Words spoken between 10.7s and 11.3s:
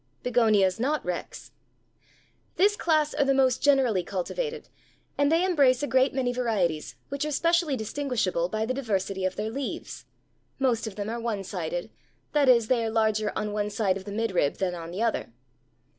of them are